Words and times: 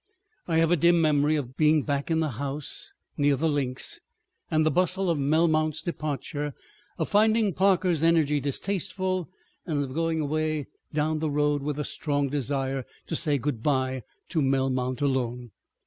I 0.47 0.57
have 0.57 0.71
a 0.71 0.75
dim 0.75 0.99
memory 0.99 1.35
of 1.35 1.55
being 1.55 1.83
back 1.83 2.09
in 2.09 2.21
the 2.21 2.29
house 2.41 2.91
near 3.17 3.35
the 3.35 3.47
Links 3.47 4.01
and 4.49 4.65
the 4.65 4.71
bustle 4.71 5.11
of 5.11 5.19
Melmount's 5.19 5.83
departure, 5.83 6.55
of 6.97 7.07
finding 7.07 7.53
Parker's 7.53 8.01
energy 8.01 8.39
distasteful, 8.39 9.29
and 9.67 9.83
of 9.83 9.93
going 9.93 10.19
away 10.19 10.65
down 10.91 11.19
the 11.19 11.29
road 11.29 11.61
with 11.61 11.77
a 11.77 11.85
strong 11.85 12.29
desire 12.29 12.83
to 13.05 13.15
say 13.15 13.37
good 13.37 13.61
bye 13.61 14.01
to 14.29 14.41
Melmount 14.41 15.03
alone. 15.03 15.51